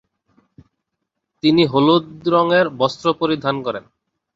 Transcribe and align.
তিনি 1.43 1.63
হলুদ 1.65 2.05
রঙের 2.33 2.65
বস্ত্র 2.79 3.07
পরিধান 3.21 3.55
করেন। 3.65 3.83